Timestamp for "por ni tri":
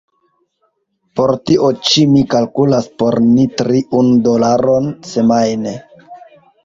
3.03-3.83